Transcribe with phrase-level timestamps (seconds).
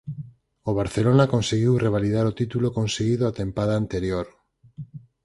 [0.69, 4.27] O Barcelona conseguiu revalidar o título conseguido a tempada anterior.